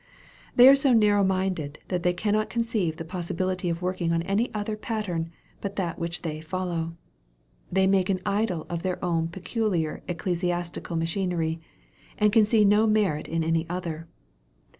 [0.55, 4.51] They are so narrow minded, that they cannot conceive the possibility of working on any
[4.51, 5.31] other pattern
[5.61, 6.93] but that which they fol low.
[7.71, 11.61] They make an idol of their own peculiar ecclesi astical machinery,
[12.17, 14.07] and can see no merit in any other.